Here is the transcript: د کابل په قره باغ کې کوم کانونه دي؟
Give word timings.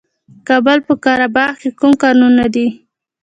د 0.33 0.35
کابل 0.49 0.77
په 0.87 0.93
قره 1.03 1.27
باغ 1.35 1.51
کې 1.61 1.69
کوم 1.79 1.93
کانونه 2.03 2.45
دي؟ 2.53 2.67